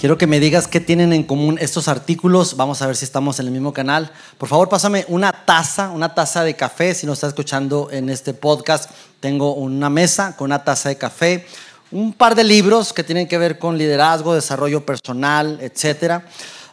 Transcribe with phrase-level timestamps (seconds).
[0.00, 2.56] Quiero que me digas qué tienen en común estos artículos.
[2.56, 4.10] Vamos a ver si estamos en el mismo canal.
[4.38, 6.94] Por favor, pásame una taza, una taza de café.
[6.94, 8.88] Si no estás escuchando en este podcast,
[9.20, 11.44] tengo una mesa con una taza de café,
[11.90, 16.24] un par de libros que tienen que ver con liderazgo, desarrollo personal, etcétera.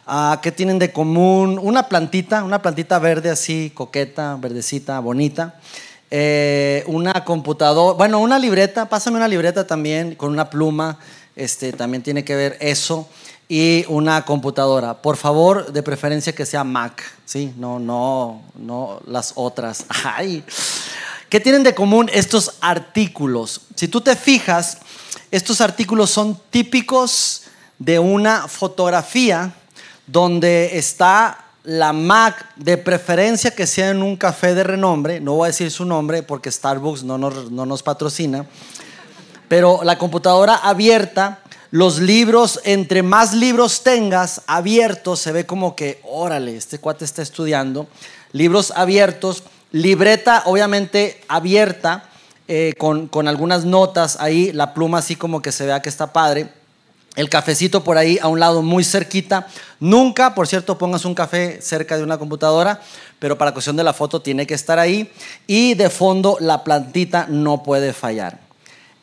[0.06, 1.60] Ah, ¿Qué tienen de común?
[1.62, 5.56] Una plantita, una plantita verde así, coqueta, verdecita, bonita.
[6.10, 10.98] Eh, una computadora, bueno, una libreta, pásame una libreta también con una pluma
[11.38, 13.08] este, también tiene que ver eso.
[13.48, 15.00] Y una computadora.
[15.00, 17.54] Por favor, de preferencia que sea Mac, ¿sí?
[17.56, 19.86] No, no, no las otras.
[20.04, 20.44] Ay.
[21.30, 23.62] ¿Qué tienen de común estos artículos?
[23.74, 24.78] Si tú te fijas,
[25.30, 27.44] estos artículos son típicos
[27.78, 29.54] de una fotografía
[30.06, 35.46] donde está la Mac, de preferencia que sea en un café de renombre, no voy
[35.46, 38.46] a decir su nombre porque Starbucks no nos, no nos patrocina,
[39.48, 46.00] pero la computadora abierta, los libros, entre más libros tengas abiertos, se ve como que,
[46.04, 47.86] órale, este cuate está estudiando.
[48.32, 52.04] Libros abiertos, libreta obviamente abierta,
[52.46, 56.12] eh, con, con algunas notas ahí, la pluma así como que se vea que está
[56.12, 56.48] padre.
[57.16, 59.48] El cafecito por ahí a un lado muy cerquita.
[59.80, 62.80] Nunca, por cierto, pongas un café cerca de una computadora,
[63.18, 65.10] pero para cuestión de la foto tiene que estar ahí.
[65.46, 68.47] Y de fondo la plantita no puede fallar.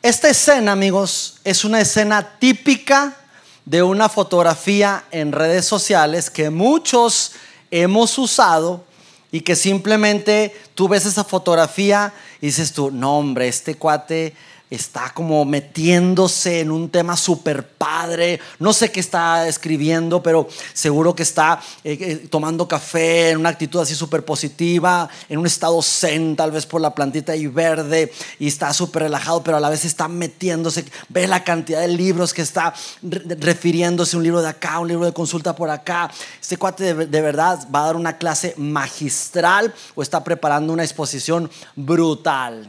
[0.06, 3.16] Esta escena, amigos, es una escena típica
[3.64, 7.32] de una fotografía en redes sociales que muchos
[7.72, 8.84] hemos usado
[9.32, 14.36] y que simplemente tú ves esa fotografía y dices tú, no hombre, este cuate
[14.68, 18.40] está como metiéndose en un tema súper padre.
[18.58, 23.50] No sé qué está escribiendo, pero seguro que está eh, eh, tomando café en una
[23.50, 28.12] actitud así súper positiva, en un estado zen, tal vez por la plantita y verde,
[28.38, 30.84] y está súper relajado, pero a la vez está metiéndose.
[31.08, 35.12] Ve la cantidad de libros que está refiriéndose, un libro de acá, un libro de
[35.12, 36.10] consulta por acá.
[36.40, 40.82] Este cuate de, de verdad va a dar una clase magistral o está preparando una
[40.82, 42.68] exposición brutal.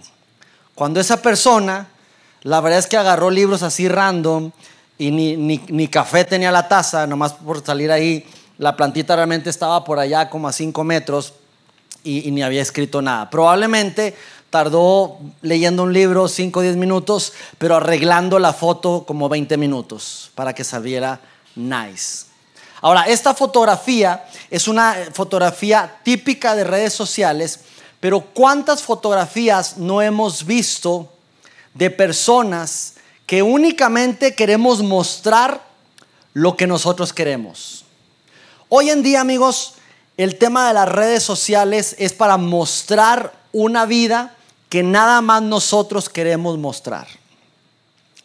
[0.77, 1.87] Cuando esa persona,
[2.43, 4.51] la verdad es que agarró libros así random
[4.99, 8.23] y ni, ni, café tenía la taza, nomás por salir ahí,
[8.59, 11.33] la plantita realmente estaba por allá como a 5 metros
[12.03, 13.27] y, ni había escrito nada.
[13.31, 14.15] Probablemente
[14.51, 20.29] tardó leyendo un libro 5 o 10 minutos, pero arreglando la foto como 20 minutos
[20.35, 21.19] para que saliera
[21.55, 22.27] nice.
[22.81, 27.61] Ahora, esta fotografía es una fotografía típica de redes sociales
[27.99, 31.11] pero ¿cuántas fotografías no hemos visto
[31.73, 35.65] de personas que únicamente queremos mostrar
[36.33, 37.85] lo que nosotros queremos?
[38.69, 39.75] Hoy en día, amigos,
[40.17, 44.35] el tema de las redes sociales es para mostrar una vida
[44.69, 47.07] que nada más nosotros queremos mostrar.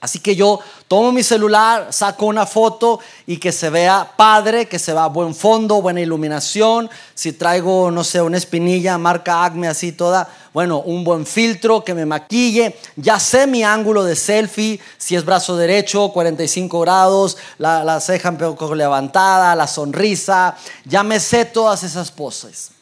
[0.03, 0.59] Así que yo
[0.89, 5.33] tomo mi celular, saco una foto y que se vea padre, que se vea buen
[5.33, 6.91] fondo, buena iluminación.
[7.15, 11.95] Si traigo, no sé, una espinilla, marca Acme así toda, bueno, un buen filtro que
[11.95, 12.77] me maquille.
[12.97, 18.39] Ya sé mi ángulo de selfie, si es brazo derecho, 45 grados, la, ceja un
[18.39, 20.57] poco levantada, la sonrisa.
[20.85, 22.73] Ya me sé todas esas poses.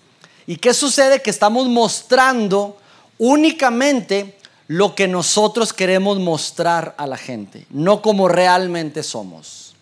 [0.47, 1.21] ¿Y qué sucede?
[1.21, 2.79] Que estamos mostrando
[3.19, 4.40] únicamente
[4.71, 9.75] lo que nosotros queremos mostrar a la gente, no como realmente somos.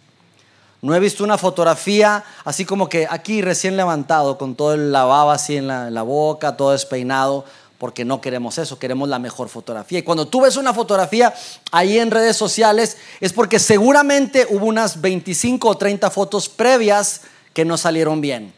[0.81, 5.31] No he visto una fotografía así como que aquí recién levantado, con todo el lavado
[5.31, 7.44] así la, en la boca, todo despeinado,
[7.76, 9.99] porque no queremos eso, queremos la mejor fotografía.
[9.99, 11.34] Y cuando tú ves una fotografía
[11.70, 17.20] ahí en redes sociales, es porque seguramente hubo unas 25 o 30 fotos previas
[17.53, 18.55] que no salieron bien.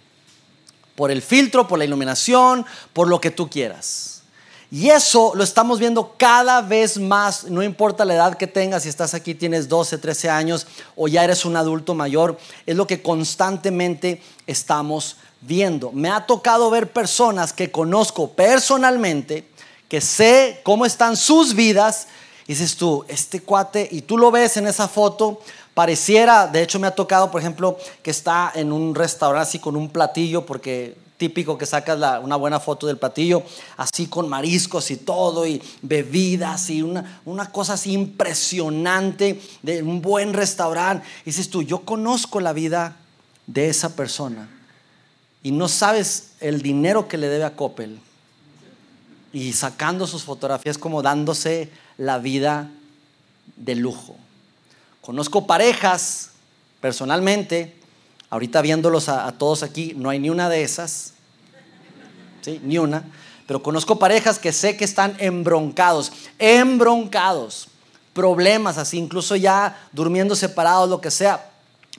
[0.94, 4.09] Por el filtro, por la iluminación, por lo que tú quieras.
[4.72, 8.88] Y eso lo estamos viendo cada vez más, no importa la edad que tengas, si
[8.88, 13.02] estás aquí, tienes 12, 13 años o ya eres un adulto mayor, es lo que
[13.02, 15.90] constantemente estamos viendo.
[15.90, 19.48] Me ha tocado ver personas que conozco personalmente,
[19.88, 22.06] que sé cómo están sus vidas,
[22.46, 25.40] y dices tú, este cuate, y tú lo ves en esa foto,
[25.74, 29.74] pareciera, de hecho me ha tocado, por ejemplo, que está en un restaurante así con
[29.74, 33.42] un platillo, porque típico que sacas una buena foto del platillo,
[33.76, 40.00] así con mariscos y todo, y bebidas, y una, una cosa así impresionante de un
[40.00, 41.06] buen restaurante.
[41.22, 42.96] Y dices tú, yo conozco la vida
[43.46, 44.48] de esa persona
[45.42, 48.00] y no sabes el dinero que le debe a Coppel.
[49.32, 52.68] y sacando sus fotografías como dándose la vida
[53.56, 54.16] de lujo.
[55.02, 56.30] Conozco parejas
[56.80, 57.76] personalmente,
[58.30, 61.14] ahorita viéndolos a, todos aquí, no hay ni una de esas,
[62.40, 62.60] ¿sí?
[62.62, 63.04] ni una,
[63.46, 67.68] pero conozco parejas que sé que están embroncados, embroncados,
[68.14, 71.50] problemas así, incluso ya durmiendo separados, lo que sea,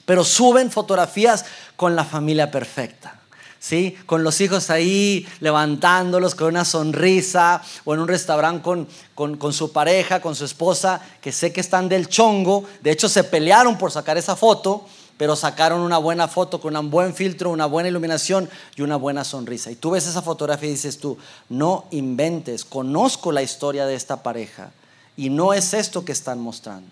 [0.06, 1.44] pero suben fotografías
[1.76, 3.18] con la familia perfecta.
[3.58, 3.96] ¿Sí?
[4.06, 9.70] Con los hijos ahí levantándolos con una sonrisa o en un restaurante con, con, su
[9.70, 12.64] pareja, con su esposa, que sé que están del chongo.
[12.80, 14.88] De hecho, se pelearon por sacar esa foto,
[15.22, 19.22] pero sacaron una buena foto con un buen filtro, una buena iluminación y una buena
[19.22, 19.70] sonrisa.
[19.70, 21.16] Y tú ves esa fotografía y dices tú,
[21.48, 24.72] no inventes, conozco la historia de esta pareja
[25.16, 26.90] y no es esto que están mostrando.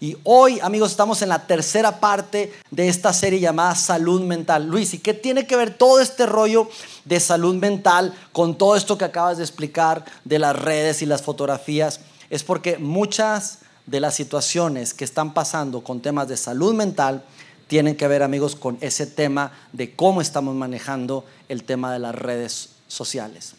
[0.00, 4.66] Y hoy, amigos, estamos en la tercera parte de esta serie llamada Salud Mental.
[4.66, 6.68] Luis, ¿y qué tiene que ver todo este rollo
[7.04, 11.22] de salud mental con todo esto que acabas de explicar de las redes y las
[11.22, 12.00] fotografías?
[12.30, 17.24] Es porque muchas de las situaciones que están pasando con temas de salud mental
[17.68, 22.14] tienen que ver, amigos, con ese tema de cómo estamos manejando el tema de las
[22.14, 23.54] redes sociales.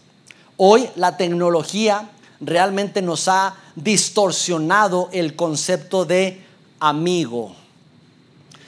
[0.56, 2.10] Hoy la tecnología
[2.40, 6.42] realmente nos ha distorsionado el concepto de
[6.80, 7.56] amigo.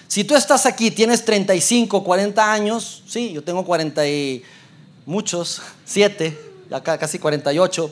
[0.07, 4.43] Si tú estás aquí, tienes 35, 40 años, sí, yo tengo 40 y
[5.05, 6.37] muchos, 7,
[6.83, 7.91] casi 48.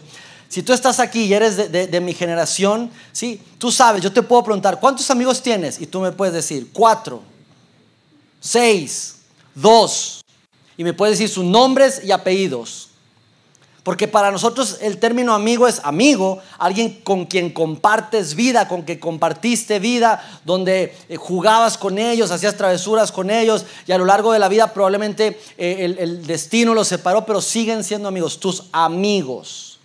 [0.49, 4.43] Si tú estás aquí y eres de, mi generación, sí, tú sabes, yo te puedo
[4.43, 5.81] preguntar, ¿cuántos amigos tienes?
[5.81, 7.21] Y tú me puedes decir, cuatro,
[8.39, 9.17] seis,
[9.53, 10.23] dos,
[10.77, 12.89] y me puedes decir sus nombres y apellidos.
[13.83, 18.99] Porque para nosotros el término amigo es amigo, alguien con quien compartes vida, con quien
[18.99, 24.33] compartiste vida, donde eh, jugabas con ellos, hacías travesuras con ellos y a lo largo
[24.33, 29.76] de la vida probablemente eh, el destino los separó, pero siguen siendo amigos, tus amigos,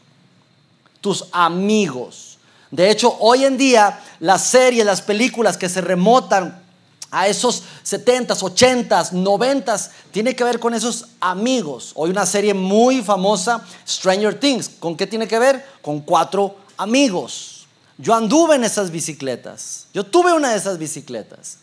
[1.03, 2.39] tus amigos.
[2.71, 6.63] De hecho, hoy en día las series, las películas que se remotan
[7.11, 11.93] a esos 70s, 80s, 90s, tiene que ver con esos amigos.
[11.95, 15.67] Hoy una serie muy famosa, Stranger Things, ¿con qué tiene que ver?
[15.83, 17.67] Con cuatro amigos.
[17.99, 21.59] Yo anduve en esas bicicletas, yo tuve una de esas bicicletas.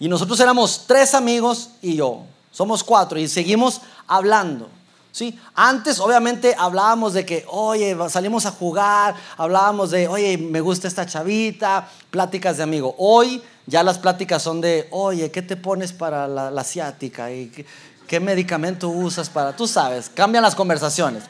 [0.00, 4.70] Y nosotros éramos tres amigos y yo, somos cuatro y seguimos hablando.
[5.14, 5.38] ¿Sí?
[5.54, 11.06] Antes obviamente hablábamos de que, oye, salimos a jugar, hablábamos de, oye, me gusta esta
[11.06, 12.96] chavita, pláticas de amigo.
[12.98, 17.30] Hoy ya las pláticas son de, oye, ¿qué te pones para la, asiática?
[17.30, 17.64] ¿Y
[18.08, 19.54] qué, medicamento usas para...?
[19.54, 21.22] Tú sabes, cambian las conversaciones.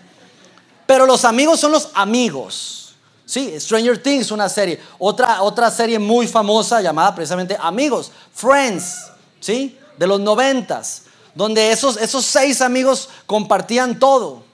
[0.87, 2.95] Pero los amigos son los amigos.
[3.27, 4.81] Sí, Stranger Things, una serie.
[4.99, 9.11] Otra, otra serie muy famosa llamada precisamente Amigos, Friends,
[9.41, 9.79] ¿sí?
[9.99, 11.03] De los noventas,
[11.35, 14.45] donde esos, esos seis amigos compartían todo.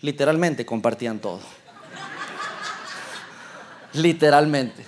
[0.00, 1.40] Literalmente compartían todo.
[3.94, 4.86] Literalmente.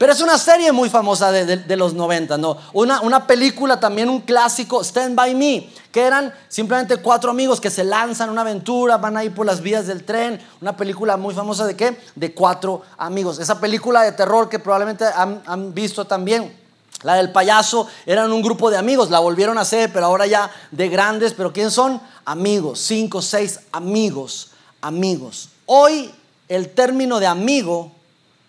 [0.00, 2.56] Pero es una serie muy famosa de, los 90, ¿no?
[2.72, 7.68] Una, una, película también, un clásico, Stand By Me, que eran simplemente cuatro amigos que
[7.68, 10.40] se lanzan una aventura, van ahí por las vías del tren.
[10.62, 12.00] Una película muy famosa de qué?
[12.14, 13.38] De cuatro amigos.
[13.40, 16.59] Esa película de terror que probablemente han, han visto también.
[17.02, 20.50] La del payaso eran un grupo de amigos, la volvieron a hacer, pero ahora ya
[20.70, 21.32] de grandes.
[21.32, 22.00] ¿Pero quién son?
[22.24, 24.50] Amigos, cinco, seis amigos,
[24.80, 25.48] amigos.
[25.66, 26.12] Hoy
[26.48, 27.92] el término de amigo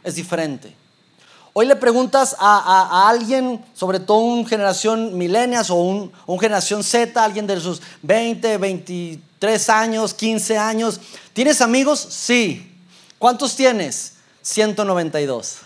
[0.03, 0.75] es diferente.
[1.53, 7.45] Hoy le preguntas a, alguien, sobre todo una generación milenias o un, generación Z, alguien
[7.45, 11.01] de sus 20, 23 años, 15 años,
[11.33, 11.99] ¿tienes amigos?
[12.09, 12.79] Sí.
[13.19, 14.13] ¿Cuántos tienes?
[14.41, 15.57] 192.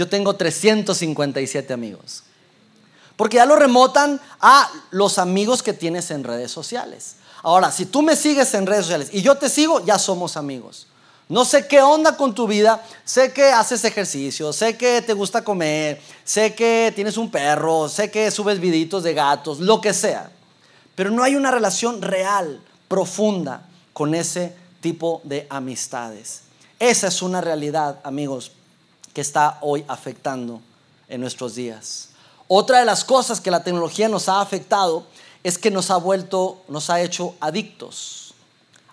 [0.00, 2.22] Yo tengo 357 amigos.
[3.16, 7.16] Porque ya lo remotan a los amigos que tienes en redes sociales.
[7.42, 10.86] Ahora, si tú me sigues en redes sociales y yo te sigo, ya somos amigos.
[11.28, 15.44] No sé qué onda con tu vida, sé que haces ejercicio, sé que te gusta
[15.44, 20.30] comer, sé que tienes un perro, sé que subes viditos de gatos, lo que sea.
[20.94, 26.44] Pero no hay una relación real, profunda con ese tipo de amistades.
[26.78, 28.52] Esa es una realidad, amigos,
[29.12, 30.60] que está hoy afectando
[31.08, 32.10] en nuestros días.
[32.48, 35.04] Otra de las cosas que la tecnología nos ha afectado
[35.42, 38.34] es que nos ha vuelto, nos ha hecho adictos.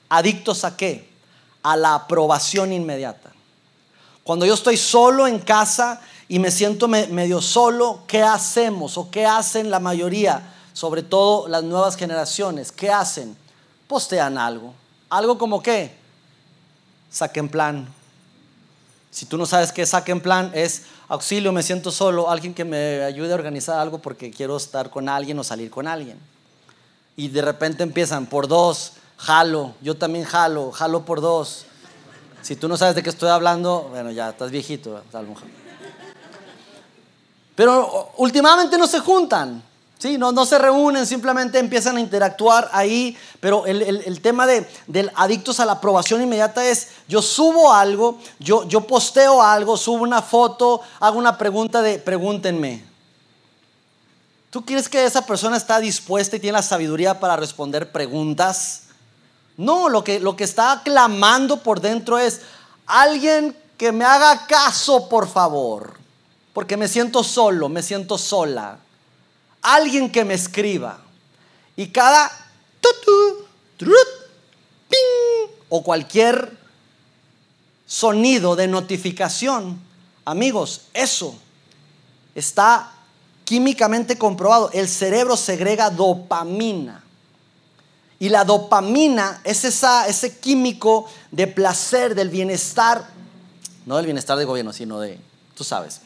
[0.09, 1.17] ¿Adictos a qué?
[1.67, 3.31] a la aprobación inmediata.
[4.24, 9.25] Cuando yo estoy solo en casa y me siento medio solo, ¿qué hacemos o qué
[9.25, 12.71] hacen la mayoría, sobre todo las nuevas generaciones?
[12.71, 13.36] ¿Qué hacen?
[13.88, 14.74] Postean algo.
[15.09, 15.93] Algo como qué?
[17.12, 17.93] Saquen plan.
[19.17, 23.01] Si tú no sabes qué saquen plan, es auxilio, me siento solo, alguien que me
[23.01, 26.19] ayude a organizar algo porque quiero estar con alguien o salir con alguien.
[27.15, 31.65] Y de repente empiezan por dos, jalo, yo también jalo, jalo por dos.
[32.43, 35.47] Si tú no sabes de qué estoy hablando, bueno, ya estás viejito, a lo mejor.
[37.55, 39.63] Pero últimamente no se juntan.
[39.97, 45.11] Sí, no, no se reúnen, simplemente empiezan a interactuar ahí, pero el, tema de, del
[45.15, 50.21] adictos a la aprobación inmediata es, yo subo algo, yo, yo posteo algo, subo una
[50.21, 52.85] foto, hago una pregunta de, pregúntenme.
[54.51, 58.83] ¿Tú crees que esa persona está dispuesta y tiene la sabiduría para responder preguntas?
[59.57, 62.41] No, lo que, lo que está clamando por dentro es,
[62.85, 65.97] alguien que me haga caso, por favor,
[66.53, 68.77] porque me siento solo, me siento sola
[69.61, 70.99] alguien que me escriba.
[71.75, 72.31] Y cada
[75.69, 76.57] o cualquier
[77.85, 79.79] sonido de notificación,
[80.25, 81.35] amigos, eso
[82.35, 82.93] está
[83.43, 84.69] químicamente comprobado.
[84.73, 87.03] El cerebro segrega dopamina.
[88.19, 93.07] Y la dopamina es esa, ese químico de placer, del bienestar,
[93.85, 95.19] no del bienestar de gobierno, sino de,
[95.55, 96.01] tú sabes,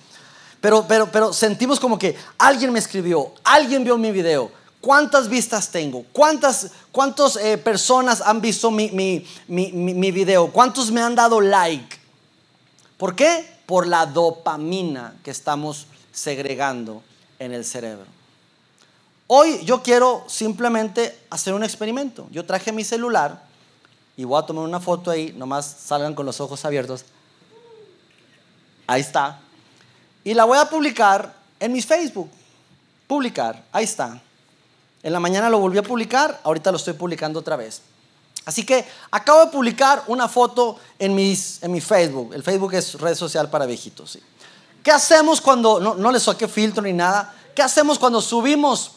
[0.62, 4.52] pero, pero, pero sentimos como que alguien me escribió, alguien vio mi video.
[4.80, 6.06] ¿Cuántas vistas tengo?
[6.12, 10.52] ¿Cuántas, cuántas eh, personas han visto mi, mi, mi, mi video?
[10.52, 11.98] ¿Cuántos me han dado like?
[12.98, 13.46] ¿Por qué?
[13.66, 17.04] Por la dopamina que estamos segregando
[17.38, 18.06] en el cerebro.
[19.28, 22.28] Hoy yo quiero simplemente hacer un experimento.
[22.32, 23.44] Yo traje mi celular
[24.18, 27.06] y voy a tomar una foto ahí, nomás salgan con los ojos abiertos.
[28.88, 29.40] Ahí está.
[30.24, 32.30] Y la voy a publicar en mis Facebook.
[33.08, 34.22] Publicar, ahí está.
[35.04, 37.82] En la mañana lo volví a publicar, ahorita lo estoy publicando otra vez.
[38.46, 42.34] Así que acabo de publicar una foto en, mis, en mi Facebook.
[42.34, 44.18] El Facebook es red social para viejitos.
[44.84, 48.94] ¿Qué hacemos cuando, no, no le saqué filtro ni nada, qué hacemos cuando subimos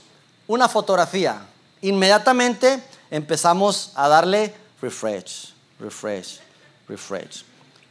[0.47, 1.47] una fotografía?
[1.83, 6.41] Inmediatamente empezamos a darle refresh, refresh,
[6.89, 7.45] refresh.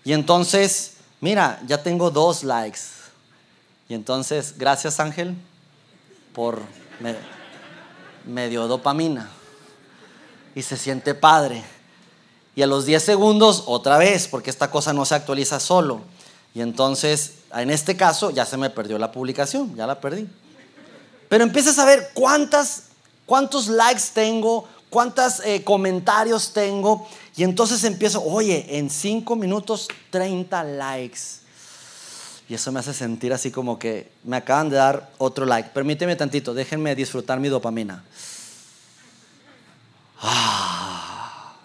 [0.03, 3.02] Y entonces, mira, ya tengo dos likes.
[3.89, 5.35] Y entonces, gracias Ángel
[6.33, 6.61] por
[8.25, 9.29] medio dopamina.
[10.55, 11.63] Y se siente padre.
[12.55, 16.01] Y a los 10 segundos, otra vez, porque esta cosa no se actualiza solo.
[16.53, 20.27] Y entonces, en este caso, ya se me perdió la publicación, ya la perdí.
[21.29, 22.83] Pero empiezas a ver cuántas,
[23.25, 27.07] cuántos likes tengo, cuántos eh, comentarios tengo.
[27.35, 31.42] Y entonces empiezo, oye, en 5 minutos 30 likes.
[32.49, 35.69] Y eso me hace sentir así como que me acaban de dar otro like.
[35.69, 38.03] Permíteme tantito, déjenme disfrutar mi dopamina.
[40.21, 41.55] Ah.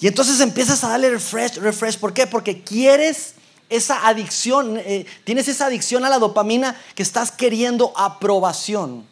[0.00, 1.98] Y entonces empiezas a darle refresh, refresh.
[1.98, 2.26] ¿Por qué?
[2.26, 3.34] Porque quieres
[3.68, 9.06] esa adicción, eh, tienes esa adicción a la dopamina que estás queriendo aprobación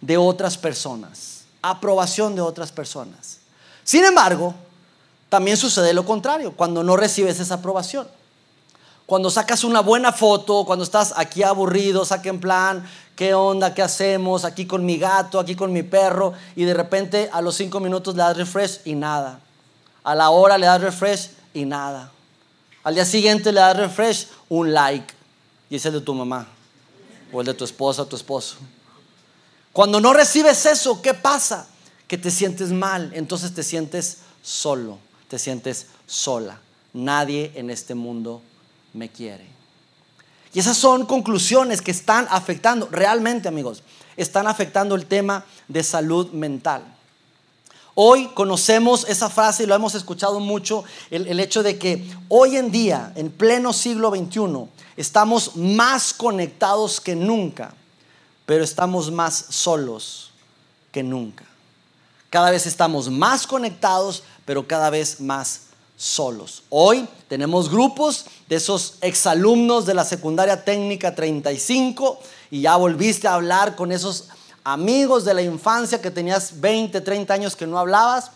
[0.00, 1.44] de otras personas.
[1.62, 3.38] Aprobación de otras personas.
[3.84, 4.54] Sin embargo,
[5.28, 8.06] también sucede lo contrario, cuando no recibes esa aprobación.
[9.06, 13.74] Cuando sacas una buena foto, cuando estás aquí aburrido, saca en plan, ¿qué onda?
[13.74, 14.46] ¿Qué hacemos?
[14.46, 16.32] Aquí con mi gato, aquí con mi perro.
[16.56, 19.40] Y de repente a los cinco minutos le das refresh y nada.
[20.04, 22.10] A la hora le das refresh y nada.
[22.82, 25.12] Al día siguiente le das refresh, un like.
[25.68, 26.46] Y es el de tu mamá.
[27.30, 28.56] O el de tu esposa tu esposo.
[29.72, 31.66] Cuando no recibes eso, ¿qué pasa?
[32.08, 33.10] Que te sientes mal.
[33.14, 34.98] Entonces te sientes solo.
[35.28, 36.58] Te sientes sola.
[36.94, 38.40] Nadie en este mundo
[38.94, 39.46] me quiere.
[40.54, 43.82] Y esas son conclusiones que están afectando, realmente amigos,
[44.16, 46.82] están afectando el tema de salud mental.
[47.96, 52.56] Hoy conocemos esa frase y lo hemos escuchado mucho, el, el, hecho de que hoy
[52.56, 57.74] en día, en pleno siglo XXI, estamos más conectados que nunca,
[58.46, 60.30] pero estamos más solos
[60.92, 61.44] que nunca.
[62.30, 65.62] Cada vez estamos más conectados, pero cada vez más
[66.04, 66.64] solos.
[66.68, 72.20] Hoy tenemos grupos de esos exalumnos de la secundaria técnica 35
[72.50, 74.28] y ya volviste a hablar con esos
[74.64, 78.32] amigos de la infancia que tenías 20, 30 años que no hablabas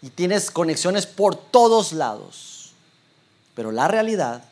[0.00, 2.72] y tienes conexiones por todos lados.
[3.56, 4.44] Pero la realidad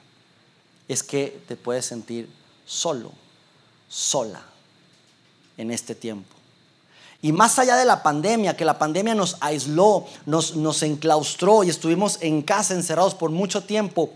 [0.88, 2.28] es que te puedes sentir
[2.66, 3.12] solo,
[3.88, 4.42] sola
[5.56, 6.39] en este tiempo.
[7.22, 11.70] Y más allá de la pandemia, que la pandemia nos aisló, nos, nos enclaustró y
[11.70, 14.10] estuvimos en casa encerrados por mucho tiempo,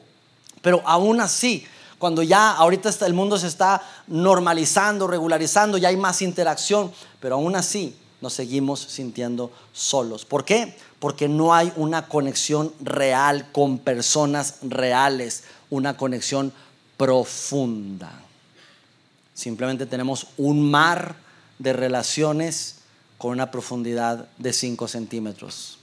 [0.62, 1.66] pero aún así,
[1.98, 7.54] cuando ya ahorita el mundo se está normalizando, regularizando, ya hay más interacción, pero aún
[7.56, 10.24] así nos seguimos sintiendo solos.
[10.24, 10.78] ¿Por qué?
[10.98, 16.50] Porque no hay una conexión real con personas reales, una conexión
[16.96, 18.10] profunda.
[19.34, 21.16] Simplemente tenemos un mar
[21.58, 22.76] de relaciones
[23.24, 25.78] con una profundidad de 5 centímetros.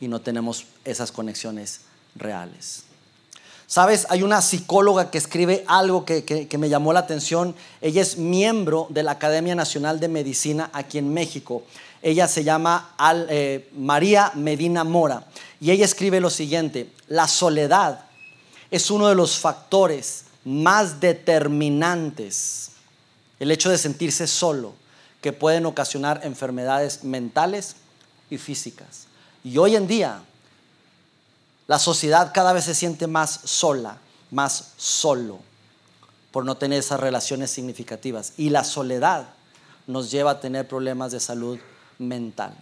[0.00, 1.82] y no tenemos esas conexiones
[2.14, 2.84] reales.
[3.66, 7.54] Sabes, hay una psicóloga que escribe algo que, me llamó la atención.
[7.82, 11.62] Ella es miembro de la Academia Nacional de Medicina aquí en México.
[12.00, 12.94] Ella se llama
[13.28, 15.26] eh, María Medina Mora
[15.60, 18.06] y ella escribe lo siguiente, la soledad
[18.70, 22.70] es uno de los factores más determinantes,
[23.38, 24.80] el hecho de sentirse solo,
[25.22, 27.76] que pueden ocasionar enfermedades mentales
[28.28, 29.06] y físicas.
[29.42, 30.20] Y hoy en día
[31.66, 33.98] la sociedad cada vez se siente más sola,
[34.30, 35.38] más solo,
[36.32, 38.32] por no tener esas relaciones significativas.
[38.36, 39.28] Y la soledad
[39.86, 41.58] nos lleva a tener problemas de salud
[41.98, 42.54] mental.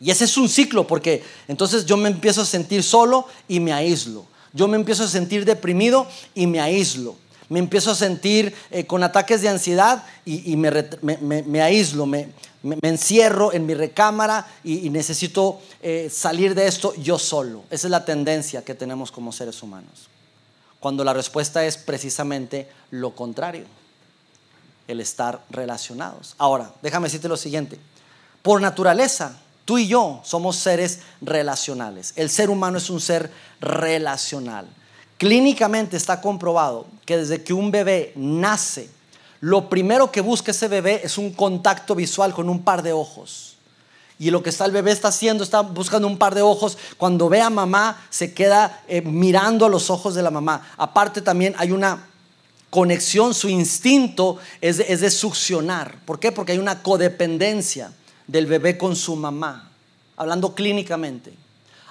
[0.00, 3.72] Y ese es un ciclo, porque entonces yo me empiezo a sentir solo y me
[3.72, 4.26] aíslo.
[4.52, 7.16] Yo me empiezo a sentir deprimido y me aíslo.
[7.48, 12.28] Me empiezo a sentir eh, con ataques de ansiedad y, me, aíslo, me,
[12.82, 17.64] encierro en mi recámara y, necesito eh, salir de esto yo solo.
[17.70, 20.08] Esa es la tendencia que tenemos como seres humanos.
[20.80, 23.64] Cuando la respuesta es precisamente lo contrario,
[24.86, 26.34] el estar relacionados.
[26.38, 27.78] Ahora, déjame decirte lo siguiente.
[28.42, 32.12] Por naturaleza, tú y yo somos seres relacionales.
[32.16, 34.66] El ser humano es un ser relacional.
[35.18, 38.88] Clínicamente está comprobado que desde que un bebé nace,
[39.40, 43.56] lo primero que busca ese bebé es un contacto visual con un par de ojos.
[44.20, 46.78] Y lo que está el bebé está haciendo, está buscando un par de ojos.
[46.96, 50.68] Cuando ve a mamá, se queda eh, mirando a los ojos de la mamá.
[50.76, 52.06] Aparte también hay una
[52.70, 55.96] conexión, su instinto es es de succionar.
[56.04, 56.32] ¿Por qué?
[56.32, 57.92] Porque hay una codependencia
[58.26, 59.70] del bebé con su mamá,
[60.16, 61.32] hablando clínicamente.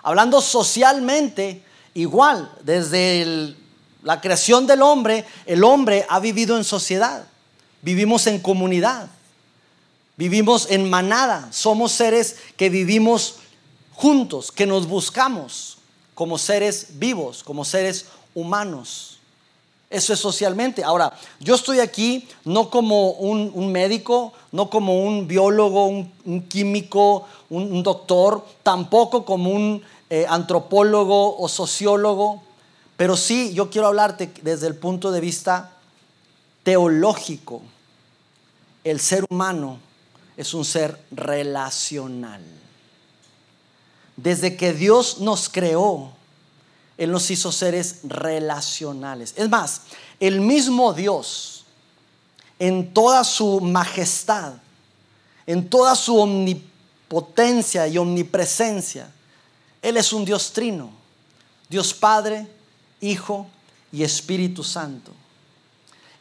[0.03, 1.63] Hablando socialmente,
[1.97, 3.55] igual, desde
[4.03, 7.25] la creación del hombre, el hombre ha vivido en sociedad,
[7.81, 9.09] vivimos en comunidad,
[10.15, 13.37] vivimos en manada, somos seres que vivimos
[13.93, 15.79] juntos, que nos buscamos
[16.13, 19.17] como seres vivos, como seres humanos.
[19.89, 20.83] Eso es socialmente.
[20.83, 27.81] Ahora, yo estoy aquí no como un, médico, no como un biólogo, un, químico, un,
[27.83, 32.41] doctor, tampoco como un eh, antropólogo o sociólogo,
[32.95, 35.73] pero sí yo quiero hablarte desde el punto de vista
[36.63, 37.61] teológico.
[38.83, 39.79] El ser humano
[40.37, 42.41] es un ser relacional.
[44.15, 46.11] Desde que Dios nos creó,
[46.97, 49.33] él nos hizo seres relacionales.
[49.35, 49.81] Es más,
[50.19, 51.65] el mismo Dios,
[52.59, 54.53] en toda su majestad,
[55.45, 59.11] en toda su omnipotencia y omnipresencia,
[59.81, 60.89] Él es un Dios trino.
[61.69, 62.47] Dios Padre,
[63.01, 63.47] Hijo
[63.91, 65.11] y Espíritu Santo.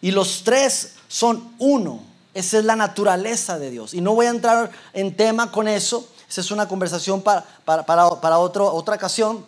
[0.01, 2.03] Y los tres son uno.
[2.35, 3.95] Esa es la naturaleza de Dios.
[3.95, 6.09] Y no voy a entrar en tema con eso.
[6.29, 9.45] Esa es una conversación para, para, otra ocasión.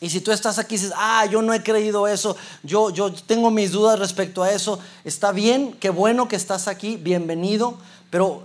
[0.00, 3.12] Y si tú estás aquí y dices, ah, yo no he creído eso, yo, yo
[3.12, 7.78] tengo mis dudas respecto a eso, está bien, qué bueno que estás aquí, bienvenido,
[8.10, 8.42] pero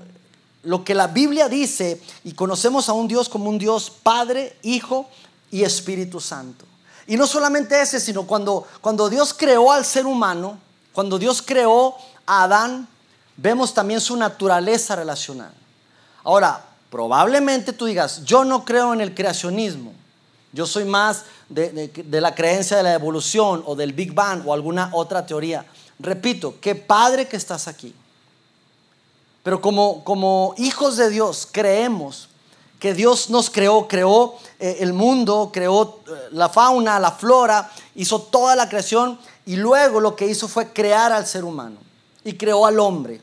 [0.64, 5.10] lo que la Biblia dice, y conocemos a un Dios como un Dios Padre, Hijo
[5.52, 6.66] y Espíritu Santo.
[7.08, 10.60] Y no solamente ese, sino cuando, cuando Dios creó al ser humano,
[10.92, 12.88] cuando Dios creó a Adán,
[13.38, 15.54] vemos también su naturaleza relacional.
[16.24, 19.94] Ahora, probablemente tú digas, yo no creo en el creacionismo,
[20.52, 24.90] yo soy más de, la creencia de la evolución o del Big Bang o alguna
[24.94, 25.66] otra teoría.
[26.00, 27.94] Repito, qué padre que estás aquí.
[29.48, 32.28] Pero como, como hijos de Dios creemos
[32.82, 38.24] que Dios nos creó, creó eh, el mundo, creó eh, la fauna, la flora, hizo
[38.24, 41.78] toda la creación y luego lo que hizo fue crear al ser humano
[42.26, 43.22] y creó al hombre.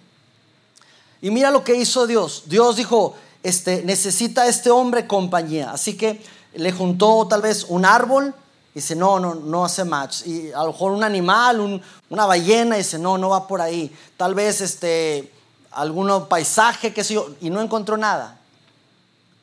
[1.20, 2.44] Y mira lo que hizo Dios.
[2.46, 5.72] Dios dijo, este, necesita este hombre compañía.
[5.72, 6.22] Así que
[6.54, 8.32] le juntó tal vez un árbol
[8.70, 10.26] y dice, no, no, no hace match.
[10.26, 13.94] Y a lo mejor un animal, una ballena, y dice, no, no va por ahí.
[14.16, 15.30] Tal vez este,
[15.74, 18.38] algún paisaje, qué sé yo, y no encontró nada.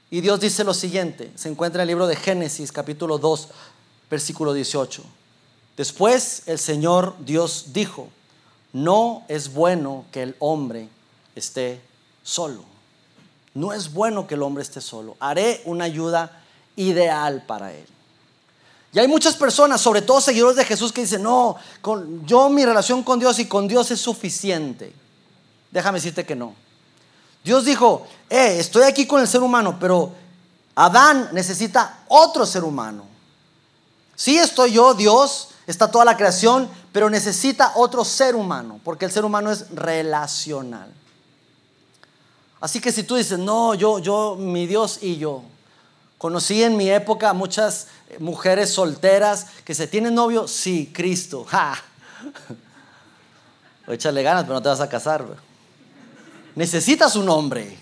[0.10, 3.48] Y Dios dice lo siguiente, se encuentra en el libro de Génesis, capítulo 2,
[4.10, 5.04] versículo 18.
[5.78, 8.10] Después el Señor Dios dijo,
[8.74, 10.90] no es bueno que el hombre
[11.36, 11.82] esté
[12.24, 12.64] solo.
[13.54, 15.16] No es bueno que el hombre esté solo.
[15.20, 16.44] Haré una ayuda
[16.76, 17.86] ideal para él.
[18.94, 22.66] Y hay muchas personas, sobre todo seguidores de Jesús, que dicen, no, con, yo mi
[22.66, 24.94] relación con Dios y con Dios es suficiente.
[25.72, 26.54] Déjame decirte que no.
[27.44, 30.14] Dios dijo, eh, estoy aquí con el ser humano, pero
[30.76, 33.06] Adán necesita otro ser humano.
[34.16, 39.12] Sí estoy yo, Dios, está toda la creación, pero necesita otro ser humano, porque el
[39.12, 40.94] ser humano es relacional.
[42.60, 45.44] Así que si tú dices, no, yo, yo, mi Dios y yo,
[46.22, 47.88] Conocí en mi época muchas
[48.20, 51.48] mujeres solteras que se tienen novio, sí, Cristo.
[51.50, 51.74] ¡Ja!
[53.88, 55.26] Échale ganas, pero no te vas a casar.
[56.56, 57.78] Necesitas un hombre.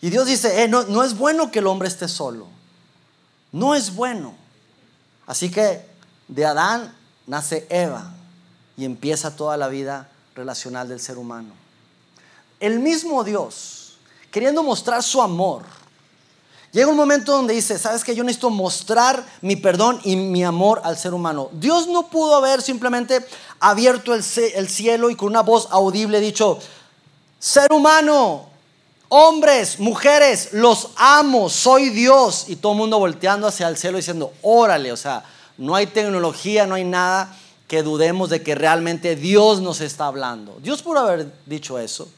[0.00, 2.46] Y Dios dice, eh, no, no es bueno que el hombre esté solo.
[3.52, 4.34] No es bueno.
[5.26, 5.84] Así que
[6.28, 6.94] de Adán
[7.26, 8.12] nace Eva
[8.76, 11.52] y empieza toda la vida relacional del ser humano.
[12.60, 13.98] El mismo Dios,
[14.30, 15.62] queriendo mostrar su amor,
[16.72, 20.80] llega un momento donde dice, sabes que yo necesito mostrar mi perdón y mi amor
[20.84, 21.50] al ser humano.
[21.52, 23.24] Dios no pudo haber simplemente
[23.60, 26.58] abierto el, el cielo y con una voz audible dicho,
[27.38, 28.48] ser humano,
[29.08, 32.46] hombres, mujeres, los amo, soy Dios.
[32.48, 35.24] Y todo el mundo volteando hacia el cielo diciendo, órale, o sea,
[35.56, 40.58] no hay tecnología, no hay nada que dudemos de que realmente Dios nos está hablando.
[40.62, 42.08] Dios pudo haber dicho eso.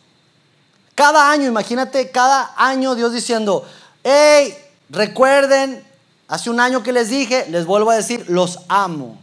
[0.95, 3.67] Cada año, imagínate, cada año Dios diciendo,
[4.05, 4.55] hey,
[4.89, 5.85] recuerden,
[6.29, 9.19] hace un año que les dije, les vuelvo a decir, los amo.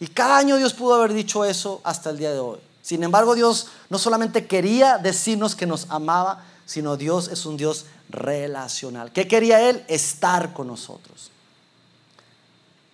[0.00, 2.58] Y cada año Dios pudo haber dicho eso hasta el día de hoy.
[2.84, 7.86] Sin embargo, Dios no solamente quería decirnos que nos amaba, sino Dios es un Dios
[8.10, 9.10] relacional.
[9.10, 9.82] ¿Qué quería Él?
[9.88, 11.30] Estar con nosotros.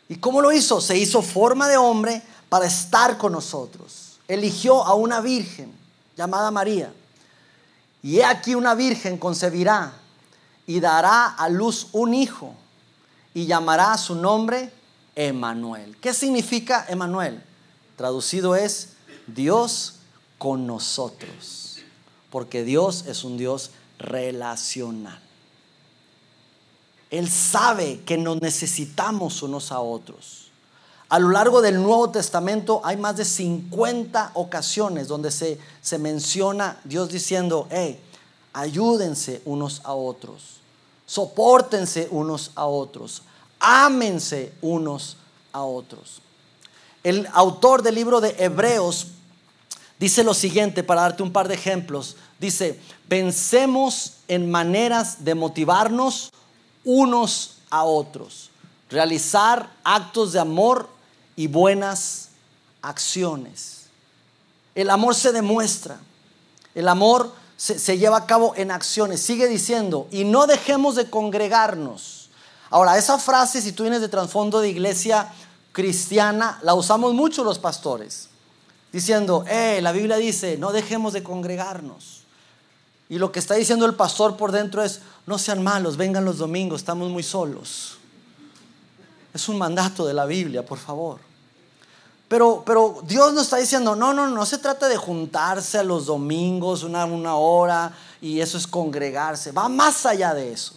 [0.08, 0.80] ¿Y cómo lo hizo?
[0.80, 4.20] Se hizo forma de hombre para estar con nosotros.
[4.28, 5.72] Eligió a una virgen
[6.16, 6.92] llamada María.
[8.00, 9.92] Y he aquí una virgen concebirá
[10.68, 12.54] y dará a luz un hijo
[13.34, 14.72] y llamará a su nombre
[15.16, 15.96] Emanuel.
[16.00, 17.42] ¿Qué significa Emanuel?
[17.96, 18.90] Traducido es
[19.34, 19.94] Dios
[20.38, 21.78] con nosotros,
[22.30, 25.20] porque Dios es un Dios relacional.
[27.10, 30.50] Él sabe que nos necesitamos unos a otros.
[31.08, 36.80] A lo largo del Nuevo Testamento hay más de 50 ocasiones donde se, se menciona
[36.84, 38.00] Dios diciendo, hey,
[38.52, 40.60] ayúdense unos a otros,
[41.06, 43.22] soportense unos a otros,
[43.58, 45.16] ámense unos
[45.52, 46.22] a otros.
[47.02, 49.08] El autor del libro de Hebreos
[50.00, 52.16] dice lo siguiente, para darte un par de ejemplos.
[52.40, 56.32] Dice, pensemos en maneras de motivarnos
[56.84, 58.50] unos a otros,
[58.88, 60.88] realizar actos de amor
[61.36, 62.30] y buenas
[62.80, 63.90] acciones.
[64.74, 66.00] El amor se demuestra,
[66.74, 69.20] el amor se, lleva a cabo en acciones.
[69.20, 72.30] Sigue diciendo, y no dejemos de congregarnos.
[72.70, 75.30] Ahora, esa frase, si tú vienes de trasfondo de iglesia
[75.72, 78.29] cristiana, la usamos mucho los pastores
[78.92, 82.22] diciendo, eh, la Biblia dice, no dejemos de congregarnos.
[83.08, 86.38] Y lo que está diciendo el pastor por dentro es, no sean malos, vengan los
[86.38, 87.98] domingos, estamos muy solos.
[89.34, 91.18] Es un mandato de la Biblia, por favor.
[92.30, 96.06] Pero, pero Dios nos está diciendo, no, no, no se trata de juntarse a los
[96.06, 100.74] domingos una, una hora y eso es congregarse, va más allá de eso.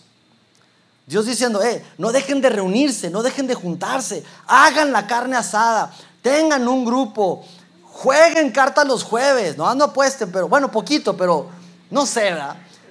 [1.06, 5.94] Dios diciendo, eh, no dejen de reunirse, no dejen de juntarse, hagan la carne asada,
[6.24, 7.46] tengan un grupo,
[7.94, 11.48] Jueguen cartas los jueves, no, no apuesten, pero bueno, poquito, pero
[11.92, 12.36] no sé.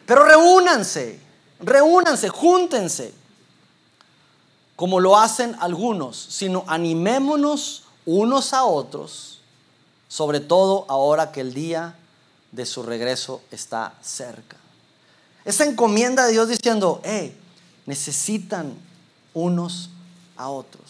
[0.06, 1.18] Pero reúnanse,
[1.58, 3.12] reúnanse, júntense,
[4.76, 9.40] como lo hacen algunos, sino animémonos unos a otros,
[10.06, 11.96] sobre todo ahora que el día
[12.52, 14.56] de su regreso está cerca.
[15.44, 17.36] Esa encomienda de Dios diciendo, hey,
[17.86, 18.72] necesitan
[19.34, 19.90] unos
[20.36, 20.81] a otros.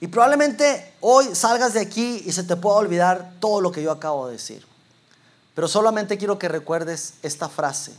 [0.00, 3.90] Y probablemente hoy salgas de aquí y se te pueda olvidar todo lo que yo
[3.90, 4.64] acabo de decir.
[5.54, 7.94] Pero solamente quiero que recuerdes esta frase,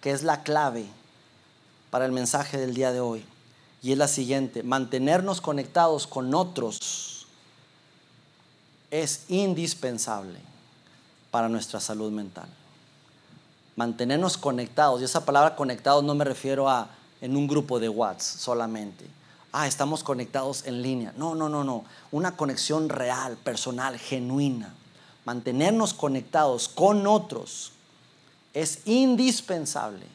[0.00, 0.86] que es la clave
[1.90, 3.24] para el mensaje del día de hoy.
[3.82, 7.26] Y es la siguiente, mantenernos conectados con otros
[8.90, 10.38] es indispensable
[11.30, 12.48] para nuestra salud mental.
[13.74, 16.88] Mantenernos conectados, y esa palabra conectados no me refiero a
[17.20, 19.06] en un grupo de WhatsApp solamente
[19.52, 21.12] ah, estamos conectados en línea.
[21.16, 21.84] No, no, no, no.
[22.12, 24.74] Una conexión real, personal, genuina.
[25.24, 27.72] Mantenernos conectados con otros
[28.54, 30.06] es indispensable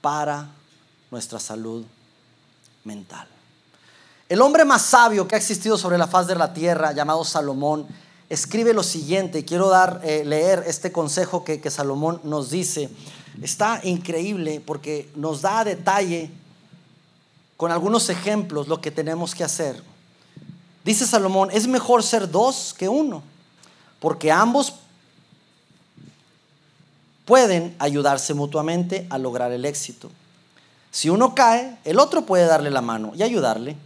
[0.00, 0.48] para
[1.10, 1.84] nuestra salud
[2.84, 3.26] mental.
[4.28, 7.86] El hombre más sabio que ha existido sobre la faz de la tierra, llamado Salomón,
[8.28, 9.44] escribe lo siguiente.
[9.44, 12.88] Quiero dar, eh, leer este consejo que, que Salomón nos dice.
[13.42, 16.30] Está increíble porque nos da detalle
[17.60, 19.82] con algunos ejemplos lo que tenemos que hacer.
[20.82, 23.22] Dice Salomón, es mejor ser dos que uno,
[23.98, 24.76] porque ambos
[27.26, 30.10] pueden ayudarse mutuamente a lograr el éxito.
[30.90, 33.76] Si uno cae, el otro puede darle la mano y ayudarle,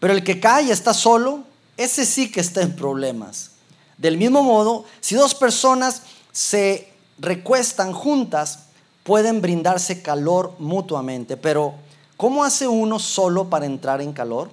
[0.00, 1.40] pero el que cae y está solo,
[1.76, 3.50] ese sí que está en problemas.
[3.98, 6.00] Del mismo modo, si dos personas
[6.32, 8.60] se recuestan juntas,
[9.02, 11.74] pueden brindarse calor mutuamente, pero
[12.18, 14.50] ¿cómo hace uno solo para entrar en calor?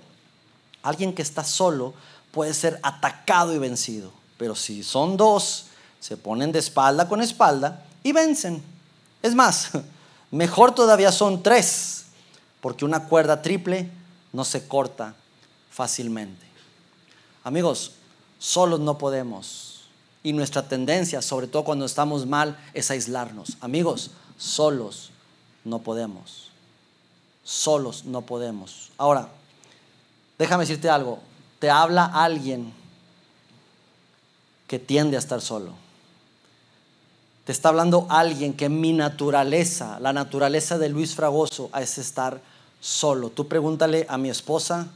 [0.82, 1.94] Alguien que está solo
[2.32, 5.66] puede ser atacado y vencido, pero si son dos,
[6.00, 8.64] se ponen de espalda con espalda y vencen.
[9.22, 9.72] Es más,
[10.32, 12.06] mejor todavía son tres,
[12.62, 13.90] porque una cuerda triple
[14.32, 15.16] no se corta
[15.72, 16.46] fácilmente.
[17.44, 17.94] Amigos,
[18.38, 19.82] solos no podemos.
[20.24, 23.58] Y nuestra tendencia, sobre todo cuando estamos mal, es aislarnos.
[23.62, 25.12] Amigos, solos
[25.64, 26.52] no podemos.
[27.46, 28.92] Solos no podemos.
[28.98, 29.30] Ahora,
[30.38, 31.20] déjame decirte algo.
[31.60, 32.74] Te habla alguien
[34.68, 35.74] que tiende a estar solo.
[37.46, 42.42] Te está hablando alguien que mi naturaleza, la naturaleza de Luis Fragoso, es estar
[42.82, 43.30] solo.
[43.30, 44.88] Tú pregúntale a mi esposa,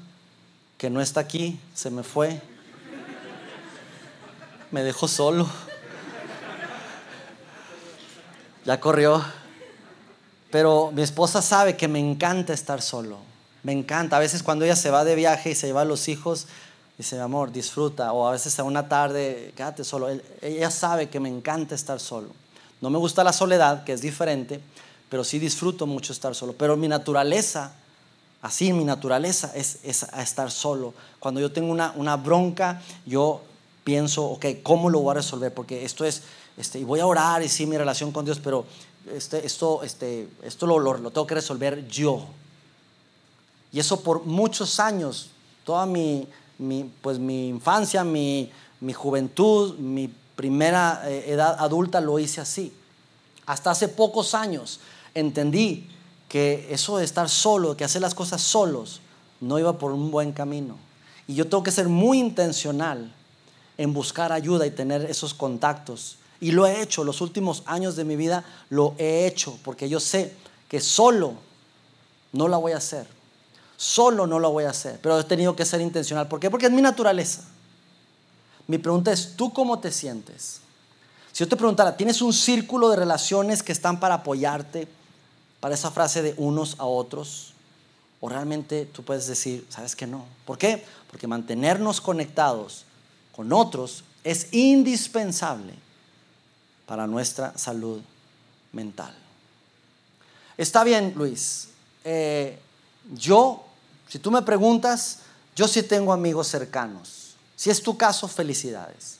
[0.79, 2.41] que no está aquí, se me fue,
[4.71, 5.47] me dejó solo,
[8.65, 9.23] ya corrió.
[10.51, 13.17] Pero mi esposa sabe que me encanta estar solo,
[13.63, 14.17] me encanta.
[14.17, 16.47] A veces cuando ella se va de viaje y se lleva a los hijos,
[16.97, 18.13] dice, amor, disfruta.
[18.13, 20.09] O a veces a una tarde, quédate solo.
[20.41, 22.29] Ella sabe que me encanta estar solo.
[22.81, 24.61] No me gusta la soledad, que es diferente,
[25.09, 26.53] pero sí disfruto mucho estar solo.
[26.53, 27.73] Pero mi naturaleza
[28.41, 30.93] Así mi naturaleza es, estar solo.
[31.19, 33.41] Cuando yo tengo una, bronca, yo
[33.83, 35.53] pienso, ok, ¿cómo lo voy a resolver?
[35.53, 36.21] Porque esto es,
[36.57, 38.65] este, y voy a orar y sí, mi relación con Dios, pero
[39.07, 42.25] este, esto, este, esto lo, lo, tengo que resolver yo.
[43.71, 45.29] Y eso por muchos años,
[45.63, 46.27] toda mi,
[47.01, 52.73] pues mi infancia, mi, mi juventud, mi primera eh, edad adulta lo hice así.
[53.45, 54.79] Hasta hace pocos años
[55.13, 55.87] entendí
[56.27, 59.01] que eso de estar solo, que hacer las cosas solos,
[59.41, 60.77] no iba por un buen camino.
[61.27, 63.11] Y yo tengo que ser muy intencional
[63.77, 66.17] en buscar ayuda y tener esos contactos.
[66.41, 69.99] Y lo he hecho, los últimos años de mi vida lo he hecho, porque yo
[69.99, 70.33] sé
[70.69, 71.33] que solo
[72.31, 73.07] no la voy a hacer.
[73.75, 76.27] Solo no lo voy a hacer, pero he tenido que ser intencional.
[76.27, 76.49] ¿Por qué?
[76.49, 77.43] Porque es mi naturaleza.
[78.67, 80.61] Mi pregunta es, ¿tú cómo te sientes?
[81.31, 84.87] Si yo te preguntara, ¿tienes un círculo de relaciones que están para apoyarte,
[85.59, 87.53] para esa frase de unos a otros?
[88.21, 90.25] ¿O realmente tú puedes decir, sabes que no?
[90.45, 90.85] ¿Por qué?
[91.09, 92.83] Porque mantenernos conectados
[93.35, 95.73] con otros es indispensable
[96.89, 98.01] para nuestra salud
[98.71, 99.13] mental.
[100.57, 101.67] Está bien, Luis.
[102.03, 102.57] Eh,
[103.13, 103.63] yo,
[104.07, 105.19] si tú me preguntas,
[105.55, 107.35] yo sí tengo amigos cercanos.
[107.55, 109.19] Si es tu caso, felicidades.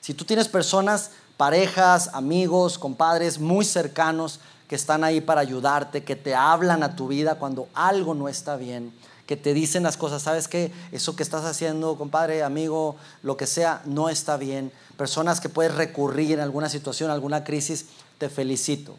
[0.00, 6.14] Si tú tienes personas, parejas, amigos, compadres muy cercanos que están ahí para ayudarte, que
[6.14, 8.92] te hablan a tu vida cuando algo no está bien,
[9.28, 13.46] que te dicen las cosas, sabes que eso que estás haciendo, compadre, amigo, lo que
[13.46, 14.72] sea, no está bien.
[14.96, 17.84] Personas que puedes recurrir en alguna situación, alguna crisis,
[18.16, 18.96] te felicito.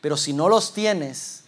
[0.00, 1.42] Pero si no los tienes,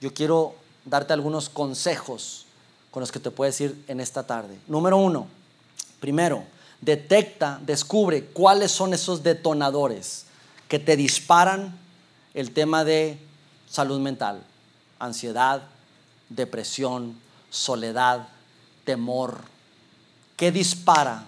[0.00, 2.46] yo quiero darte algunos consejos
[2.90, 4.58] con los que te puedes ir en esta tarde.
[4.66, 5.28] Número uno,
[6.00, 6.42] primero,
[6.80, 10.24] detecta, descubre cuáles son esos detonadores
[10.66, 11.78] que te disparan
[12.34, 13.20] el tema de
[13.70, 14.42] salud mental,
[14.98, 15.62] ansiedad,
[16.28, 18.26] depresión, soledad,
[18.84, 19.42] temor.
[20.36, 21.26] ¿Qué dispara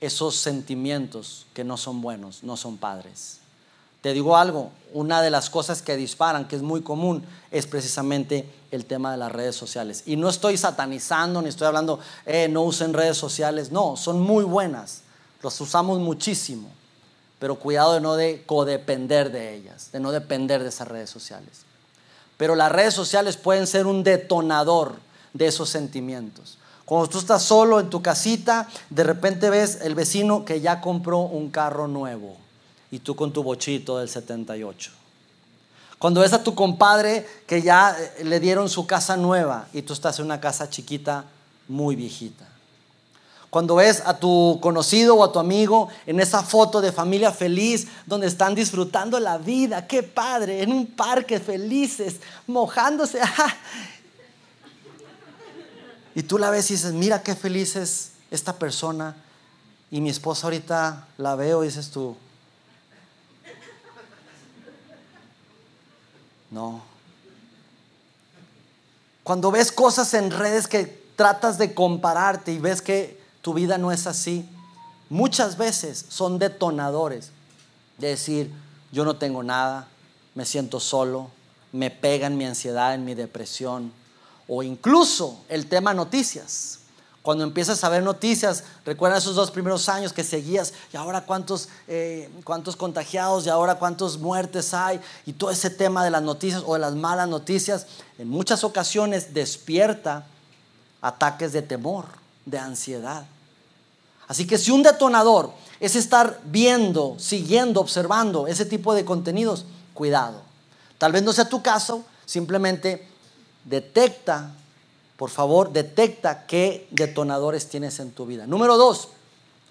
[0.00, 3.40] esos sentimientos que no son buenos, no son padres?
[4.00, 8.48] Te digo algo, una de las cosas que disparan, que es muy común, es precisamente
[8.70, 10.04] el tema de las redes sociales.
[10.06, 14.44] Y no estoy satanizando, ni estoy hablando, eh, no usen redes sociales, no, son muy
[14.44, 15.02] buenas,
[15.42, 16.70] los usamos muchísimo
[17.40, 21.62] pero cuidado de no de codepender de ellas, de no depender de esas redes sociales.
[22.40, 24.94] Pero las redes sociales pueden ser un detonador
[25.34, 26.56] de esos sentimientos.
[26.86, 31.18] Cuando tú estás solo en tu casita, de repente ves el vecino que ya compró
[31.18, 32.38] un carro nuevo
[32.90, 34.90] y tú con tu bochito del 78.
[35.98, 39.92] Cuando ves a tu compadre que ya eh, le dieron su casa nueva y tú
[39.92, 41.26] estás en una casa chiquita
[41.68, 42.48] muy viejita.
[43.50, 47.88] Cuando ves a tu conocido o a tu amigo en esa foto de familia feliz
[48.06, 53.20] donde están disfrutando la vida, qué padre, en un parque felices, mojándose.
[56.14, 59.16] y tú la ves y dices, mira qué feliz es esta persona.
[59.90, 62.16] Y mi esposa ahorita la veo y dices tú,
[66.52, 66.84] no.
[69.24, 70.86] Cuando ves cosas en redes que
[71.16, 74.48] tratas de compararte y ves que tu vida no es así.
[75.08, 77.30] Muchas veces son detonadores
[77.98, 78.52] de decir,
[78.92, 79.88] yo no tengo nada,
[80.34, 81.30] me siento solo,
[81.72, 83.92] me pega en mi ansiedad, en mi depresión,
[84.48, 86.78] o incluso el tema noticias.
[87.22, 91.68] Cuando empiezas a ver noticias, recuerda esos dos primeros años que seguías y ahora cuántos,
[91.86, 96.62] eh, cuántos contagiados y ahora cuántas muertes hay y todo ese tema de las noticias
[96.66, 100.24] o de las malas noticias, en muchas ocasiones despierta
[101.02, 102.06] ataques de temor,
[102.50, 103.24] de ansiedad.
[104.28, 110.42] Así que si un detonador es estar viendo, siguiendo, observando ese tipo de contenidos, cuidado.
[110.98, 113.08] Tal vez no sea tu caso, simplemente
[113.64, 114.52] detecta
[115.20, 118.46] por favor, detecta qué detonadores tienes en tu vida.
[118.46, 119.08] Número dos,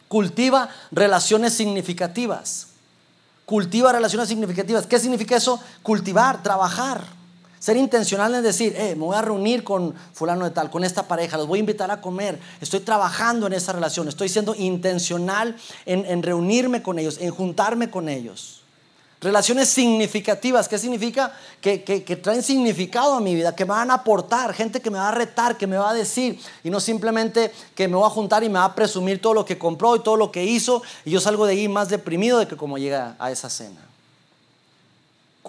[0.08, 2.68] cultiva relaciones significativas.
[3.48, 4.86] Cultiva relaciones significativas.
[4.86, 5.60] ¿Qué significa eso?
[5.82, 7.02] Cultivar, trabajar.
[7.60, 11.08] Ser intencional en decir, eh, me voy a reunir con fulano de tal, con esta
[11.08, 15.56] pareja, los voy a invitar a comer, estoy trabajando en esa relación, estoy siendo intencional
[15.86, 18.60] en, en reunirme con ellos, en juntarme con ellos.
[19.22, 21.34] Relaciones significativas, ¿qué significa?
[21.60, 21.80] Que,
[22.24, 25.12] traen significado a mi vida, que me van a aportar, gente que me va a
[25.12, 28.50] retar, que me va a decir, y no simplemente que me voy a juntar y
[28.50, 31.20] me va a presumir todo lo que compró y todo lo que hizo, y yo
[31.20, 33.89] salgo de ahí más deprimido de que como llega a esa cena.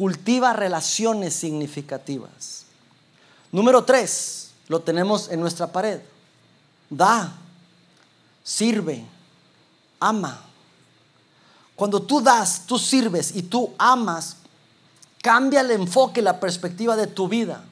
[0.00, 2.64] Cultiva relaciones significativas.
[3.52, 6.00] Número tres, lo tenemos en nuestra pared.
[6.88, 7.34] Da,
[8.42, 9.04] sirve,
[10.00, 10.40] ama.
[11.76, 14.36] Cuando tú das, tú sirves y tú amas,
[15.20, 17.62] cambia el enfoque, la perspectiva de tu vida.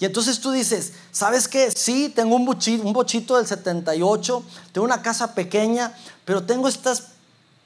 [0.00, 1.70] Y entonces tú dices, ¿sabes qué?
[1.70, 7.10] Sí, tengo un bochito, un bochito del 78, tengo una casa pequeña, pero tengo estas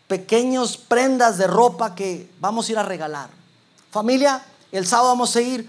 [0.08, 3.39] pequeñas prendas de ropa que vamos a ir a regalar.
[3.90, 5.68] Familia, el sábado vamos a ir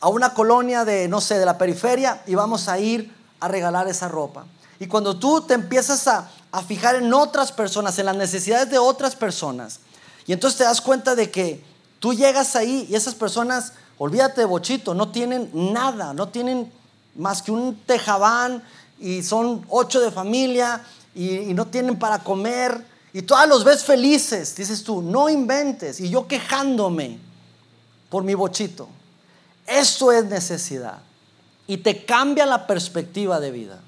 [0.00, 3.88] a una colonia de, no sé, de la periferia y vamos a ir a regalar
[3.88, 4.46] esa ropa.
[4.78, 6.30] Y cuando tú te empiezas a,
[6.66, 9.80] fijar en otras personas, en las necesidades de otras personas,
[10.26, 11.62] y entonces te das cuenta de que
[11.98, 16.72] tú llegas ahí y esas personas, olvídate de bochito, no tienen nada, no tienen
[17.16, 18.62] más que un tejabán
[19.00, 20.82] y son ocho de familia
[21.14, 26.00] y, y no tienen para comer y todas los ves felices, dices tú, no inventes.
[26.00, 27.18] Y yo quejándome
[28.08, 28.88] por mi bochito.
[29.66, 30.98] Esto es necesidad
[31.66, 33.80] y te cambia la perspectiva de vida.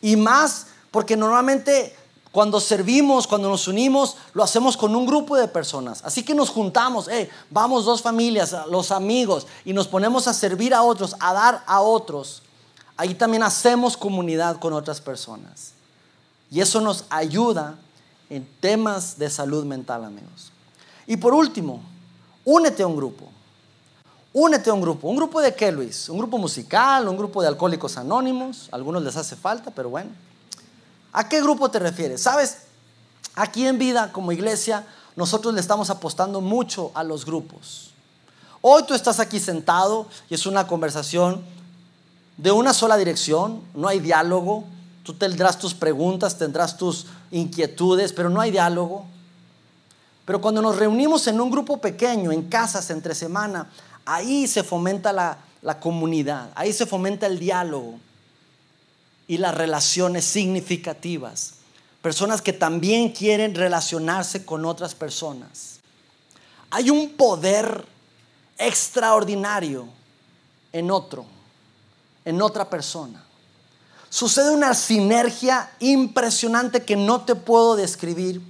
[0.00, 1.94] Y más porque normalmente
[2.30, 6.02] cuando servimos, cuando nos unimos, lo hacemos con un grupo de personas.
[6.04, 10.74] Así que nos juntamos, eh, vamos dos familias, los amigos, y nos ponemos a servir
[10.74, 12.42] a otros, a dar a otros.
[12.98, 15.72] Ahí también hacemos comunidad con otras personas.
[16.50, 17.76] Y eso nos ayuda
[18.28, 20.52] en temas de salud mental, amigos.
[21.06, 21.80] Y por último,
[22.46, 23.28] únete a un grupo.
[24.32, 25.08] Únete a un grupo.
[25.08, 26.08] ¿Un grupo de qué, Luis?
[26.08, 27.06] ¿Un grupo musical?
[27.08, 28.68] ¿Un grupo de alcohólicos anónimos?
[28.72, 30.10] algunos les hace falta, pero bueno.
[31.12, 32.22] ¿A qué grupo te refieres?
[32.22, 32.58] Sabes,
[33.34, 37.90] aquí en vida, como iglesia, nosotros le estamos apostando mucho a los grupos.
[38.60, 41.42] Hoy tú estás aquí sentado y es una conversación
[42.36, 44.64] de una sola dirección, no hay diálogo.
[45.02, 49.06] Tú tendrás tus preguntas, tendrás tus inquietudes, pero no hay diálogo.
[50.26, 53.70] Pero cuando nos reunimos en un grupo pequeño, en casas, entre semana,
[54.06, 57.98] Ahí se fomenta la, comunidad, ahí se fomenta el diálogo
[59.26, 61.54] y las relaciones significativas.
[62.00, 65.80] Personas que también quieren relacionarse con otras personas.
[66.70, 67.84] Hay un poder
[68.58, 69.88] extraordinario
[70.72, 71.26] en otro,
[72.24, 73.24] en otra persona.
[74.08, 78.40] Sucede una sinergia impresionante que no te puedo describir,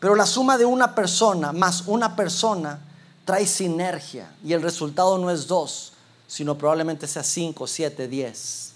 [0.00, 2.80] pero la suma de una persona más una persona
[3.24, 5.92] trae sinergia y el resultado no es dos,
[6.26, 8.72] sino probablemente sea cinco, siete, diez.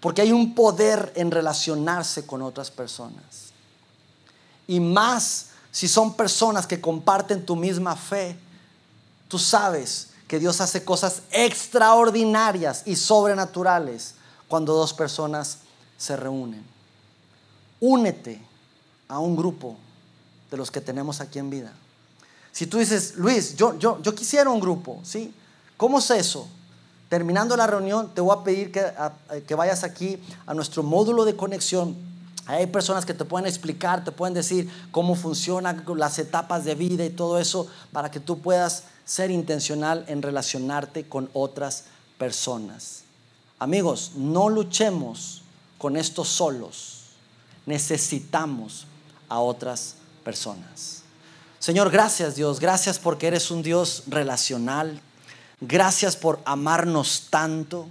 [0.00, 3.22] Porque hay un poder en relacionarse con otras personas.
[4.66, 8.36] Y más si son personas que comparten tu misma fe,
[9.28, 14.14] tú sabes que Dios hace cosas extraordinarias y sobrenaturales
[14.48, 15.58] cuando dos personas
[15.96, 16.64] se reúnen.
[17.80, 18.40] Únete
[19.08, 19.76] a un grupo
[20.50, 21.72] de los que tenemos aquí en vida.
[22.52, 25.32] Si tú dices, Luis, yo, yo, yo quisiera un grupo, ¿sí?
[25.76, 26.48] ¿Cómo es eso?
[27.08, 28.84] Terminando la reunión, te voy a pedir que,
[29.46, 31.96] que vayas aquí a nuestro módulo de conexión.
[32.46, 37.04] Hay personas que te pueden explicar, te pueden decir cómo funcionan las etapas de vida
[37.04, 41.84] y todo eso para que tú puedas ser intencional en relacionarte con otras
[42.18, 43.02] personas.
[43.58, 45.42] Amigos, no luchemos
[45.78, 47.04] con esto solos.
[47.66, 48.86] Necesitamos
[49.28, 50.07] a otras personas.
[51.58, 55.00] Señor, gracias Dios, gracias porque eres un Dios relacional.
[55.60, 57.88] Gracias por amarnos tanto.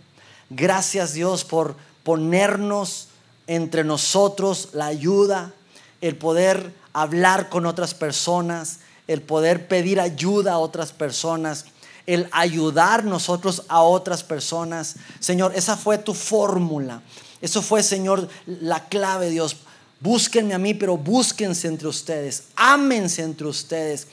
[0.50, 3.10] Gracias Dios por ponernos
[3.48, 5.54] entre nosotros la ayuda,
[6.00, 11.66] el poder hablar con otras personas, el poder pedir ayuda a otras personas,
[12.06, 14.96] el ayudar nosotros a otras personas.
[15.20, 17.02] Señor, esa fue tu fórmula.
[17.42, 19.58] Eso fue, Señor, la clave, Dios.
[20.00, 22.44] Búsquenme a mí, pero búsquense entre ustedes.
[22.56, 24.08] Ámense entre ustedes.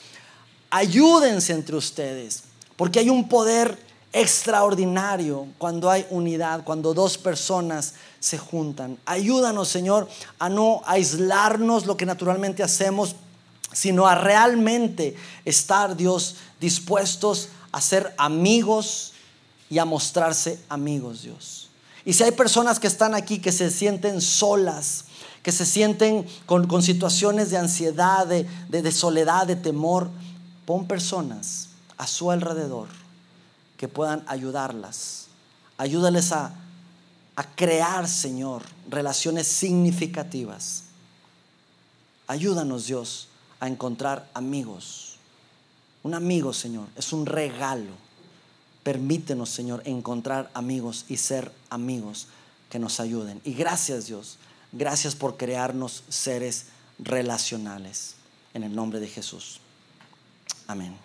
[0.69, 2.43] Ayúdense entre ustedes.
[2.75, 3.77] Porque hay un poder
[4.11, 8.97] extraordinario cuando hay unidad, cuando dos personas se juntan.
[9.05, 10.07] Ayúdanos, Señor,
[10.39, 13.15] a no aislarnos lo que naturalmente hacemos,
[13.73, 19.11] sino a realmente estar, Dios, dispuestos a ser amigos
[19.69, 21.69] y a mostrarse amigos, Dios.
[22.05, 25.05] Y si hay personas que están aquí que se sienten solas,
[25.45, 30.09] que se sienten con, situaciones de ansiedad, de soledad, de temor,
[30.65, 31.69] pon personas
[31.99, 32.87] a su alrededor
[33.77, 35.27] que puedan ayudarlas.
[35.77, 36.55] Ayúdales a,
[37.35, 40.85] a crear, Señor, relaciones significativas.
[42.25, 43.27] Ayúdanos, Dios,
[43.59, 45.17] a encontrar amigos.
[46.01, 47.91] Un amigo, Señor, es un regalo.
[48.81, 52.29] Permítenos, Señor, encontrar amigos y ser amigos
[52.71, 53.41] que nos ayuden.
[53.43, 54.39] Y gracias, Dios.
[54.71, 56.65] Gracias por crearnos seres
[56.99, 58.15] relacionales.
[58.53, 59.59] En el nombre de Jesús.
[60.67, 60.95] Amén.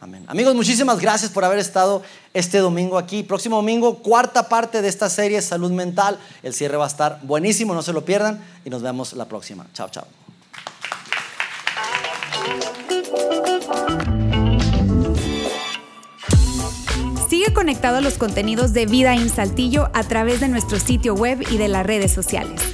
[0.00, 0.24] Amén.
[0.28, 2.02] Amigos, muchísimas gracias por haber estado
[2.34, 3.22] este domingo aquí.
[3.22, 6.18] Próximo domingo, cuarta parte de esta serie Salud Mental.
[6.42, 9.66] El cierre va a estar buenísimo, no se lo pierdan y nos vemos la próxima.
[9.72, 10.06] Chao, chao.
[17.30, 21.42] Sigue conectado a los contenidos de Vida en Saltillo a través de nuestro sitio web
[21.50, 22.73] y de las redes sociales.